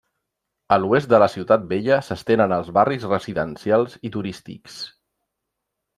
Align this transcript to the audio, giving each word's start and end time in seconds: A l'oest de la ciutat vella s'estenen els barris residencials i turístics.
A 0.75 0.79
l'oest 0.85 1.09
de 1.11 1.19
la 1.23 1.27
ciutat 1.33 1.67
vella 1.73 1.99
s'estenen 2.09 2.57
els 2.59 2.73
barris 2.79 3.07
residencials 3.11 3.99
i 4.11 4.15
turístics. 4.17 4.83